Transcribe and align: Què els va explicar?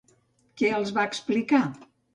Què 0.61 0.71
els 0.79 0.95
va 0.97 1.07
explicar? 1.11 1.65